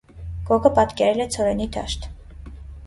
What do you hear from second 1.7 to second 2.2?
դաշտ։